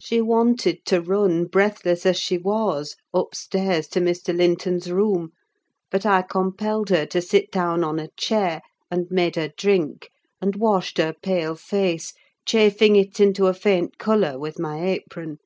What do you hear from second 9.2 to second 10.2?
her drink,